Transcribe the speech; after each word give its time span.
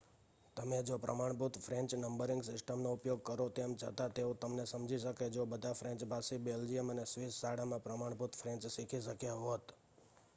તમે 0.57 0.77
જો 0.83 0.95
પ્રમાણભૂત 0.99 1.57
ફ્રેન્ચ 1.59 1.91
નંબરિંગ 1.97 2.39
સિસ્ટમનો 2.45 2.93
ઉપયોગ 2.93 3.21
કરો 3.23 3.45
તેમ 3.51 3.71
છતાં 3.75 4.11
તેઓ 4.11 4.31
તમને 4.35 4.65
સમજી 4.67 5.01
શકે 5.01 5.27
જો 5.29 5.45
બધા 5.47 5.75
ફ્રેન્ચભાષી 5.75 6.41
બેલ્જિયન 6.41 6.89
અને 6.89 7.05
સ્વિસ 7.05 7.37
શાળામાં 7.37 7.85
પ્રમાણભૂત 7.85 8.33
ફ્રેન્ચ 8.35 8.67
શીખી 8.69 9.03
શક્યા 9.03 9.39
હોત 9.43 9.65